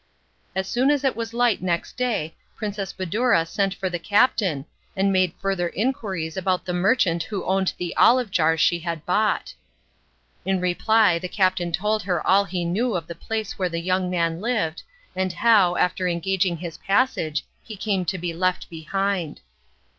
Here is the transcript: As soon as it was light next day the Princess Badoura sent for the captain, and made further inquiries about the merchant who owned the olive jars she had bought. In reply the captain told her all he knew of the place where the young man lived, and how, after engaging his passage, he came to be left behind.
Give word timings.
As 0.55 0.67
soon 0.67 0.89
as 0.89 1.03
it 1.03 1.15
was 1.15 1.31
light 1.31 1.61
next 1.61 1.95
day 1.95 2.29
the 2.29 2.57
Princess 2.57 2.91
Badoura 2.91 3.45
sent 3.47 3.75
for 3.75 3.87
the 3.87 3.99
captain, 3.99 4.65
and 4.95 5.13
made 5.13 5.31
further 5.39 5.67
inquiries 5.69 6.35
about 6.35 6.65
the 6.65 6.73
merchant 6.73 7.21
who 7.25 7.45
owned 7.45 7.73
the 7.77 7.95
olive 7.97 8.31
jars 8.31 8.59
she 8.59 8.79
had 8.79 9.05
bought. 9.05 9.53
In 10.43 10.59
reply 10.59 11.19
the 11.19 11.29
captain 11.29 11.71
told 11.71 12.01
her 12.01 12.25
all 12.25 12.45
he 12.45 12.65
knew 12.65 12.95
of 12.95 13.05
the 13.05 13.13
place 13.13 13.59
where 13.59 13.69
the 13.69 13.79
young 13.79 14.09
man 14.09 14.41
lived, 14.41 14.81
and 15.15 15.33
how, 15.33 15.75
after 15.75 16.07
engaging 16.07 16.57
his 16.57 16.79
passage, 16.79 17.45
he 17.63 17.75
came 17.75 18.03
to 18.05 18.17
be 18.17 18.33
left 18.33 18.71
behind. 18.71 19.41